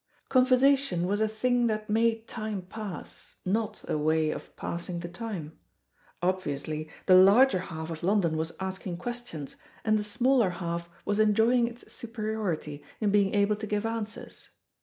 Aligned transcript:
Conversation 0.29 1.05
was 1.05 1.21
a 1.21 1.27
thing 1.27 1.67
that 1.67 1.87
made 1.87 2.27
time 2.27 2.63
pass, 2.63 3.35
not 3.45 3.87
a 3.87 3.99
way 3.99 4.31
of 4.31 4.55
passing 4.55 4.99
the 5.01 5.07
time. 5.07 5.59
Obviously 6.23 6.89
the 7.05 7.13
larger 7.13 7.59
half 7.59 7.91
of 7.91 8.01
London 8.01 8.35
was 8.35 8.51
asking 8.59 8.97
questions, 8.97 9.57
and 9.85 9.99
the 9.99 10.03
smaller 10.03 10.49
half 10.49 10.89
was 11.05 11.19
enjoying 11.19 11.67
its 11.67 11.93
superiority, 11.93 12.83
in 12.99 13.11
being 13.11 13.35
able 13.35 13.55
to 13.57 13.67
give 13.67 13.85
answers. 13.85 14.49